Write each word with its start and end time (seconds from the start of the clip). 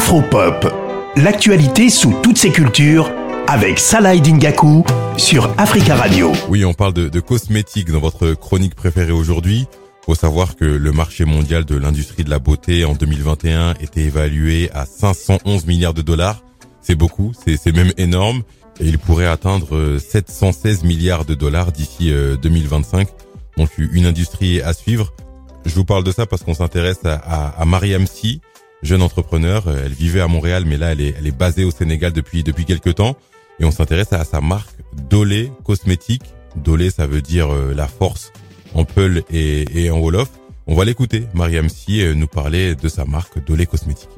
Afropop, 0.00 0.66
l'actualité 1.16 1.90
sous 1.90 2.14
toutes 2.22 2.38
ses 2.38 2.50
cultures 2.50 3.12
avec 3.46 3.78
Salah 3.78 4.16
Dingaku 4.16 4.82
sur 5.18 5.52
Africa 5.58 5.94
Radio. 5.94 6.32
Oui, 6.48 6.64
on 6.64 6.72
parle 6.72 6.94
de, 6.94 7.20
cosmétiques 7.20 7.92
dans 7.92 8.00
votre 8.00 8.32
chronique 8.32 8.74
préférée 8.74 9.12
aujourd'hui. 9.12 9.66
Faut 10.06 10.14
savoir 10.14 10.56
que 10.56 10.64
le 10.64 10.92
marché 10.92 11.26
mondial 11.26 11.66
de 11.66 11.76
l'industrie 11.76 12.24
de 12.24 12.30
la 12.30 12.38
beauté 12.38 12.86
en 12.86 12.94
2021 12.94 13.74
était 13.74 14.00
évalué 14.00 14.70
à 14.72 14.86
511 14.86 15.66
milliards 15.66 15.94
de 15.94 16.00
dollars. 16.00 16.42
C'est 16.80 16.94
beaucoup, 16.96 17.32
c'est 17.34 17.76
même 17.76 17.92
énorme. 17.98 18.42
Et 18.80 18.86
il 18.86 18.98
pourrait 18.98 19.28
atteindre 19.28 19.98
716 19.98 20.82
milliards 20.82 21.26
de 21.26 21.34
dollars 21.34 21.72
d'ici 21.72 22.10
2025. 22.42 23.06
Euh, 23.06 23.12
Donc 23.58 23.68
une 23.76 24.06
industrie 24.06 24.62
à 24.62 24.72
suivre. 24.72 25.12
Je 25.66 25.74
vous 25.74 25.84
parle 25.84 26.04
de 26.04 26.10
ça 26.10 26.24
parce 26.24 26.42
qu'on 26.42 26.54
s'intéresse 26.54 27.04
à, 27.04 27.48
à, 27.48 27.64
Mariam 27.66 28.06
jeune 28.82 29.02
entrepreneur. 29.02 29.64
Elle 29.68 29.92
vivait 29.92 30.20
à 30.20 30.28
Montréal, 30.28 30.64
mais 30.66 30.76
là, 30.76 30.92
elle 30.92 31.00
est, 31.00 31.14
elle 31.18 31.26
est 31.26 31.36
basée 31.36 31.64
au 31.64 31.70
Sénégal 31.70 32.12
depuis 32.12 32.42
depuis 32.42 32.64
quelques 32.64 32.94
temps. 32.96 33.16
Et 33.58 33.64
on 33.64 33.70
s'intéresse 33.70 34.12
à 34.12 34.24
sa 34.24 34.40
marque 34.40 34.70
Dolé 35.08 35.52
Cosmétique. 35.64 36.34
Dolé, 36.56 36.90
ça 36.90 37.06
veut 37.06 37.22
dire 37.22 37.52
euh, 37.52 37.74
la 37.74 37.86
force 37.86 38.32
en 38.74 38.84
Peul 38.84 39.22
et, 39.30 39.84
et 39.84 39.90
en 39.90 39.98
Wolof. 39.98 40.30
On 40.66 40.74
va 40.74 40.84
l'écouter. 40.84 41.26
Mariam 41.34 41.68
Si 41.68 42.02
euh, 42.02 42.14
nous 42.14 42.26
parler 42.26 42.74
de 42.74 42.88
sa 42.88 43.04
marque 43.04 43.44
Dolé 43.44 43.66
Cosmétique. 43.66 44.10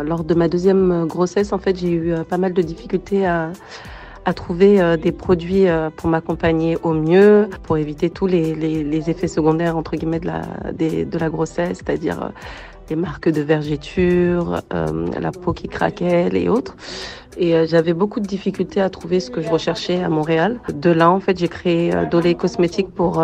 Lors 0.00 0.22
de 0.22 0.34
ma 0.34 0.48
deuxième 0.48 1.06
grossesse, 1.06 1.52
en 1.52 1.58
fait, 1.58 1.76
j'ai 1.78 1.90
eu 1.90 2.14
pas 2.28 2.38
mal 2.38 2.52
de 2.52 2.62
difficultés 2.62 3.26
à 3.26 3.52
à 4.30 4.32
trouver 4.32 4.80
euh, 4.80 4.96
des 4.96 5.10
produits 5.10 5.66
euh, 5.66 5.90
pour 5.90 6.08
m'accompagner 6.08 6.78
au 6.84 6.92
mieux, 6.94 7.48
pour 7.64 7.76
éviter 7.78 8.10
tous 8.10 8.28
les, 8.28 8.54
les, 8.54 9.10
effets 9.10 9.26
secondaires 9.26 9.76
entre 9.76 9.96
guillemets 9.96 10.20
de 10.20 10.28
la, 10.28 10.42
des, 10.72 11.04
de 11.04 11.18
la 11.18 11.28
grossesse, 11.28 11.78
c'est-à-dire 11.78 12.22
euh, 12.22 12.28
les 12.90 12.94
marques 12.96 13.28
de 13.28 13.40
vergéture, 13.40 14.62
la 14.72 15.30
peau 15.30 15.52
qui 15.52 15.68
craquait 15.68 16.28
et 16.32 16.48
autres. 16.48 16.76
Et 17.36 17.64
j'avais 17.68 17.92
beaucoup 17.92 18.18
de 18.18 18.26
difficultés 18.26 18.80
à 18.80 18.90
trouver 18.90 19.20
ce 19.20 19.30
que 19.30 19.40
je 19.40 19.48
recherchais 19.48 20.02
à 20.02 20.08
Montréal. 20.08 20.58
De 20.74 20.90
là, 20.90 21.08
en 21.08 21.20
fait, 21.20 21.38
j'ai 21.38 21.46
créé 21.46 21.92
Dolé 22.10 22.34
Cosmétiques 22.34 22.92
pour 22.92 23.22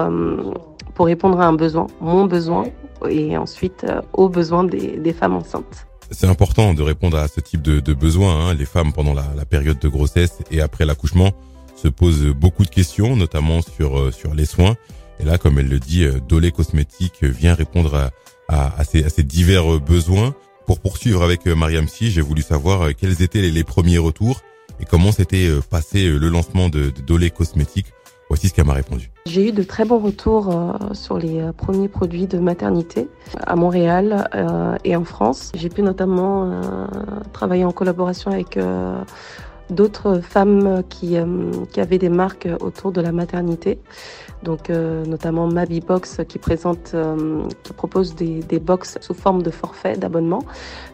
pour 0.95 1.07
répondre 1.07 1.41
à 1.41 1.47
un 1.47 1.53
besoin, 1.53 1.89
mon 2.01 2.27
besoin, 2.27 2.63
et 3.11 3.37
ensuite 3.37 3.85
aux 4.13 4.29
besoins 4.29 4.63
des, 4.63 4.99
des 4.99 5.13
femmes 5.13 5.35
enceintes. 5.35 5.89
C'est 6.11 6.27
important 6.27 6.75
de 6.75 6.83
répondre 6.83 7.19
à 7.19 7.29
ce 7.29 7.41
type 7.41 7.63
de, 7.63 7.81
de 7.81 7.95
besoins. 7.95 8.49
Hein. 8.49 8.55
Les 8.55 8.67
femmes, 8.67 8.93
pendant 8.93 9.15
la, 9.15 9.27
la, 9.37 9.45
période 9.45 9.79
de 9.79 9.89
grossesse 9.89 10.39
et 10.51 10.61
après 10.61 10.87
l'accouchement, 10.87 11.33
se 11.77 11.89
posent 11.89 12.27
beaucoup 12.27 12.65
de 12.65 12.71
questions, 12.71 13.17
notamment 13.17 13.61
sur, 13.63 13.99
euh, 13.99 14.11
sur 14.11 14.35
les 14.35 14.47
soins. 14.47 14.77
Et 15.21 15.25
là, 15.25 15.39
comme 15.39 15.59
elle 15.59 15.69
le 15.69 15.81
dit, 15.81 16.05
euh, 16.05 16.21
Dolé 16.29 16.53
Cosmétique 16.53 17.25
vient 17.25 17.55
répondre 17.55 17.95
à, 17.95 18.11
à, 18.49 18.79
à, 18.79 18.85
ces, 18.85 19.05
à 19.05 19.09
ces 19.09 19.23
divers 19.23 19.81
besoins. 19.81 20.35
Pour 20.67 20.81
poursuivre 20.81 21.23
avec 21.23 21.47
euh, 21.47 21.55
Mariam 21.55 21.89
Si, 21.89 22.11
j'ai 22.11 22.23
voulu 22.23 22.43
savoir 22.43 22.95
quels 22.97 23.23
étaient 23.23 23.43
les, 23.43 23.51
les 23.51 23.65
premiers 23.65 23.99
retours 23.99 24.41
et 24.81 24.85
comment 24.85 25.13
s'était 25.13 25.51
passé 25.71 26.07
le 26.07 26.29
lancement 26.29 26.69
de, 26.69 26.91
de 26.91 27.01
Dolé 27.01 27.31
Cosmétique 27.31 27.87
J'ai 29.27 29.49
eu 29.49 29.53
de 29.53 29.63
très 29.63 29.85
bons 29.85 29.99
retours 29.99 30.51
euh, 30.51 30.95
sur 30.95 31.19
les 31.19 31.41
euh, 31.41 31.53
premiers 31.53 31.89
produits 31.89 32.27
de 32.27 32.39
maternité 32.39 33.09
à 33.47 33.57
Montréal 33.57 34.29
euh, 34.35 34.77
et 34.85 34.95
en 34.95 35.05
France. 35.05 35.53
J'ai 35.55 35.69
pu 35.69 35.83
notamment 35.83 36.51
travailler 37.33 37.65
en 37.65 37.73
collaboration 37.73 38.31
avec 38.31 38.59
d'autres 39.71 40.21
femmes 40.21 40.83
qui, 40.89 41.17
avaient 41.17 41.99
des 41.99 42.09
marques 42.09 42.49
autour 42.61 42.93
de 42.93 43.01
la 43.01 43.13
maternité. 43.13 43.79
Donc 44.43 44.69
notamment 44.69 45.49
Mabi 45.49 45.81
Box 45.81 46.21
qui 46.29 46.39
présente, 46.39 46.95
qui 47.63 47.73
propose 47.73 48.15
des, 48.15 48.41
des 48.41 48.61
box 48.61 48.99
sous 49.01 49.15
forme 49.15 49.43
de 49.43 49.51
forfait 49.51 49.97
d'abonnement 49.97 50.43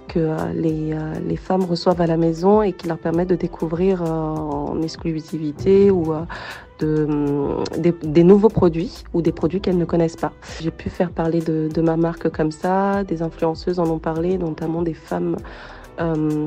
que 0.08 0.52
les, 0.54 0.96
les 1.26 1.36
femmes 1.36 1.64
reçoivent 1.64 2.00
à 2.00 2.06
la 2.06 2.16
maison 2.16 2.62
et 2.62 2.72
qui 2.72 2.88
leur 2.88 2.98
permet 2.98 3.26
de 3.26 3.34
découvrir 3.34 4.02
en 4.02 4.80
exclusivité 4.82 5.90
ou 5.90 6.14
de, 6.84 7.62
des, 8.02 8.24
nouveaux 8.24 8.48
produits 8.48 9.04
ou 9.12 9.22
des 9.22 9.32
produits 9.32 9.60
qu'elles 9.60 9.78
ne 9.78 9.84
connaissent 9.84 10.16
pas. 10.16 10.32
J'ai 10.60 10.70
pu 10.70 10.90
faire 10.90 11.10
parler 11.10 11.40
de, 11.40 11.80
ma 11.80 11.96
marque 11.96 12.30
comme 12.30 12.52
ça, 12.52 13.04
des 13.04 13.22
influenceuses 13.22 13.78
en 13.78 13.88
ont 13.88 13.98
parlé, 13.98 14.38
notamment 14.38 14.82
des 14.82 14.94
femmes 14.94 15.36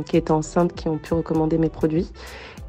qui 0.06 0.18
étaient 0.18 0.32
enceintes 0.32 0.74
qui 0.74 0.88
ont 0.88 0.98
pu 0.98 1.14
recommander 1.14 1.58
mes 1.58 1.70
produits. 1.70 2.12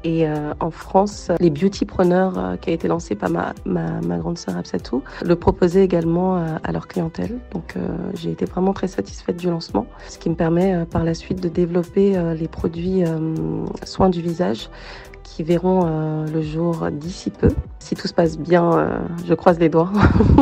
Et 0.03 0.27
euh, 0.27 0.53
en 0.59 0.69
France, 0.69 1.31
les 1.39 1.49
beautypreneurs 1.49 2.37
euh, 2.37 2.55
qui 2.55 2.69
a 2.69 2.73
été 2.73 2.87
lancé 2.87 3.15
par 3.15 3.29
ma, 3.29 3.53
ma, 3.65 4.17
grande 4.17 4.37
sœur 4.37 4.55
Absatou 4.55 5.03
le 5.25 5.35
proposaient 5.35 5.83
également 5.83 6.37
euh, 6.37 6.57
à 6.63 6.71
leur 6.71 6.87
clientèle. 6.87 7.39
Donc 7.51 7.73
euh, 7.75 7.87
j'ai 8.13 8.31
été 8.31 8.45
vraiment 8.45 8.73
très 8.73 8.87
satisfaite 8.87 9.37
du 9.37 9.49
lancement, 9.49 9.87
ce 10.07 10.19
qui 10.19 10.29
me 10.29 10.35
permet 10.35 10.73
euh, 10.73 10.85
par 10.85 11.03
la 11.03 11.13
suite 11.13 11.41
de 11.41 11.49
développer 11.49 12.17
les 12.35 12.47
produits 12.47 13.03
soins 13.83 14.09
du 14.09 14.21
visage 14.21 14.69
qui 15.23 15.43
verront 15.43 15.81
euh, 15.85 16.25
le 16.25 16.41
jour 16.41 16.89
d'ici 16.91 17.29
peu. 17.29 17.49
Si 17.79 17.95
tout 17.95 18.07
se 18.07 18.13
passe 18.13 18.37
bien, 18.37 18.71
euh, 18.73 18.99
je 19.27 19.33
croise 19.33 19.59
les 19.59 19.69
doigts 19.69 19.91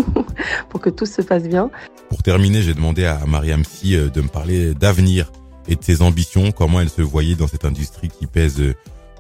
pour 0.70 0.80
que 0.80 0.90
tout 0.90 1.06
se 1.06 1.22
passe 1.22 1.44
bien. 1.44 1.70
Pour 2.10 2.22
terminer, 2.24 2.62
j'ai 2.62 2.74
demandé 2.74 3.06
à 3.06 3.26
Mariam 3.26 3.64
Si 3.64 3.98
de 3.98 4.22
me 4.22 4.28
parler 4.28 4.74
d'avenir 4.74 5.32
et 5.68 5.76
de 5.76 5.84
ses 5.84 6.02
ambitions, 6.02 6.52
comment 6.52 6.80
elle 6.80 6.90
se 6.90 7.02
voyait 7.02 7.36
dans 7.36 7.48
cette 7.48 7.66
industrie 7.66 8.10
qui 8.10 8.28
pèse 8.28 8.62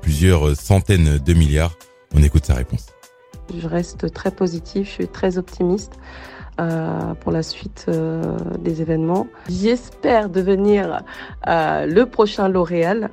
plusieurs 0.01 0.55
centaines 0.55 1.17
de 1.17 1.33
milliards. 1.33 1.75
On 2.13 2.21
écoute 2.21 2.45
sa 2.45 2.53
réponse. 2.53 2.87
Je 3.55 3.67
reste 3.67 4.11
très 4.13 4.31
positive, 4.31 4.85
je 4.85 4.91
suis 4.91 5.07
très 5.07 5.37
optimiste. 5.37 5.93
Euh, 6.57 7.13
pour 7.15 7.33
la 7.33 7.43
suite 7.43 7.87
euh, 7.89 8.37
des 8.59 8.81
événements. 8.81 9.27
J'espère 9.49 10.29
devenir 10.29 11.01
euh, 11.49 11.85
le 11.85 12.05
prochain 12.05 12.47
L'Oréal. 12.47 13.09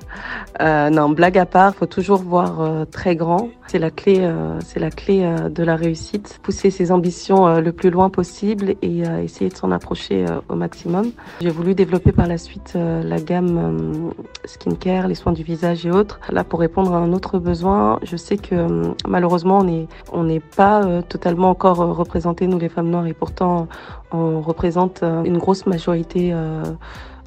non, 0.61 1.09
blague 1.09 1.37
à 1.37 1.45
part, 1.45 1.75
faut 1.75 1.85
toujours 1.85 2.21
voir 2.21 2.87
très 2.89 3.17
grand. 3.17 3.49
C'est 3.67 3.79
la 3.79 3.89
clé, 3.89 4.29
c'est 4.63 4.79
la 4.79 4.91
clé 4.91 5.35
de 5.49 5.63
la 5.63 5.75
réussite. 5.75 6.39
Pousser 6.43 6.69
ses 6.69 6.91
ambitions 6.91 7.59
le 7.59 7.71
plus 7.71 7.89
loin 7.89 8.09
possible 8.09 8.75
et 8.81 8.99
essayer 9.23 9.49
de 9.49 9.55
s'en 9.55 9.71
approcher 9.71 10.25
au 10.47 10.55
maximum. 10.55 11.11
J'ai 11.41 11.49
voulu 11.49 11.73
développer 11.73 12.11
par 12.11 12.27
la 12.27 12.37
suite 12.37 12.73
la 12.75 13.19
gamme 13.19 14.11
skincare, 14.45 15.07
les 15.07 15.15
soins 15.15 15.33
du 15.33 15.43
visage 15.43 15.85
et 15.85 15.91
autres. 15.91 16.19
Là, 16.29 16.43
pour 16.43 16.59
répondre 16.59 16.93
à 16.93 16.97
un 16.97 17.13
autre 17.13 17.39
besoin, 17.39 17.99
je 18.03 18.15
sais 18.15 18.37
que 18.37 18.93
malheureusement, 19.07 19.59
on 19.59 19.63
n'est 19.63 19.87
on 20.11 20.23
n'est 20.23 20.39
pas 20.39 21.01
totalement 21.09 21.49
encore 21.49 21.77
représentés 21.77 22.45
nous 22.45 22.59
les 22.59 22.69
femmes 22.69 22.89
noires 22.89 23.07
et 23.07 23.13
pour 23.13 23.23
pourtant 23.23 23.67
on 24.11 24.41
représente 24.41 25.01
euh, 25.01 25.23
une 25.23 25.37
grosse 25.37 25.65
majorité 25.65 26.31
euh, 26.33 26.63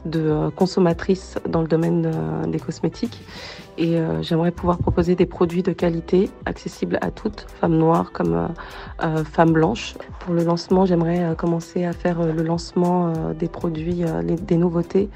de 0.06 0.20
euh, 0.20 0.50
consommatrices 0.50 1.38
dans 1.48 1.60
le 1.60 1.68
domaine 1.68 2.10
des 2.48 2.58
cosmétiques 2.58 3.22
et 3.78 3.98
j'aimerais 4.22 4.52
pouvoir 4.52 4.78
proposer 4.78 5.16
des 5.16 5.26
produits 5.26 5.62
de 5.62 5.72
qualité 5.72 6.30
accessibles 6.46 6.98
à 7.02 7.10
toutes, 7.10 7.46
femmes 7.60 7.76
noires 7.76 8.10
comme 8.10 8.48
femmes 9.30 9.52
blanches. 9.52 9.96
Pour 10.20 10.32
le 10.32 10.44
lancement, 10.44 10.86
j'aimerais 10.86 11.34
commencer 11.36 11.84
à 11.84 11.92
faire 11.92 12.22
le 12.22 12.42
lancement 12.42 13.12
des 13.38 13.48
produits, 13.48 14.02
des 14.24 14.56
nouveautés 14.56 15.10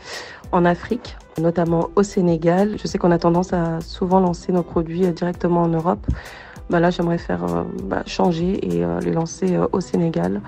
en 0.52 0.66
Afrique, 0.66 1.16
notamment 1.38 1.88
au 1.96 2.02
Sénégal. 2.02 2.76
Je 2.78 2.86
sais 2.86 2.98
qu'on 2.98 3.12
a 3.12 3.18
tendance 3.18 3.54
à 3.54 3.80
souvent 3.80 4.20
lancer 4.20 4.52
nos 4.52 4.62
produits 4.62 5.08
directement 5.12 5.62
en 5.62 5.68
Europe. 5.68 6.06
Bah 6.70 6.80
là, 6.80 6.90
j'aimerais 6.90 7.18
faire 7.18 7.44
bah, 7.84 8.02
changer 8.06 8.64
et 8.64 8.84
les 9.02 9.12
lancer 9.12 9.58
au 9.72 9.80
Sénégal 9.80 10.40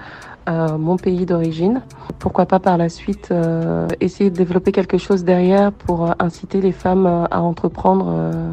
euh, 0.48 0.76
mon 0.76 0.96
pays 0.96 1.24
d'origine. 1.26 1.82
Pourquoi 2.18 2.46
pas 2.46 2.58
par 2.58 2.76
la 2.76 2.88
suite 2.88 3.28
euh, 3.30 3.86
essayer 4.00 4.30
de 4.30 4.36
développer 4.36 4.72
quelque 4.72 4.98
chose 4.98 5.24
derrière 5.24 5.72
pour 5.72 6.10
euh, 6.10 6.12
inciter 6.18 6.60
les 6.60 6.72
femmes 6.72 7.06
euh, 7.06 7.24
à 7.30 7.42
entreprendre 7.42 8.06
euh, 8.08 8.52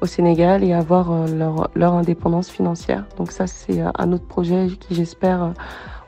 au 0.00 0.06
Sénégal 0.06 0.64
et 0.64 0.72
avoir 0.72 1.28
leur, 1.28 1.70
leur 1.76 1.94
indépendance 1.94 2.50
financière. 2.50 3.04
Donc 3.18 3.30
ça, 3.30 3.46
c'est 3.46 3.80
un 3.80 4.12
autre 4.12 4.26
projet 4.26 4.66
qui, 4.80 4.96
j'espère, 4.96 5.52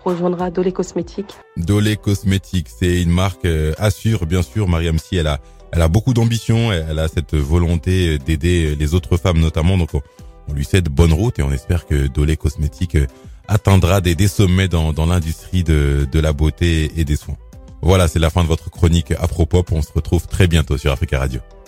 rejoindra 0.05 0.51
Dolé 0.51 0.73
Cosmétiques. 0.73 1.37
Dolé 1.57 1.97
Cosmétiques, 1.97 2.69
c'est 2.69 3.01
une 3.03 3.13
marque 3.13 3.47
assure, 3.79 4.27
bien 4.27 4.43
sûr. 4.43 4.67
Mariam 4.67 4.99
Si, 4.99 5.17
elle 5.17 5.29
a, 5.29 5.39
elle 5.71 5.83
a 5.83 5.87
beaucoup 5.87 6.13
d'ambition, 6.13 6.73
elle 6.73 6.99
a 6.99 7.07
cette 7.07 7.37
volonté 7.37 8.19
d'aider 8.19 8.75
les 8.75 8.95
autres 8.97 9.17
femmes 9.17 9.39
notamment. 9.39 9.79
Donc 9.79 9.91
on, 10.49 10.53
lui 10.53 10.65
de 10.73 10.89
bonne 10.89 11.13
route 11.13 11.39
et 11.39 11.43
on 11.43 11.53
espère 11.53 11.87
que 11.87 12.07
Dolé 12.07 12.37
Cosmétiques 12.37 12.99
atteindra 13.49 14.01
des, 14.01 14.29
sommets 14.29 14.69
dans, 14.69 14.93
l'industrie 15.07 15.65
de, 15.65 16.07
de 16.11 16.21
la 16.21 16.33
beauté 16.33 16.93
et 16.97 17.05
des 17.05 17.17
soins. 17.17 17.37
Voilà, 17.83 18.09
c'est 18.09 18.19
la 18.19 18.31
fin 18.31 18.43
de 18.43 18.49
votre 18.49 18.71
chronique 18.71 19.13
Afropop. 19.13 19.71
On 19.73 19.83
se 19.83 19.93
retrouve 19.93 20.27
très 20.27 20.47
bientôt 20.47 20.79
sur 20.79 20.91
Africa 20.91 21.19
Radio. 21.19 21.41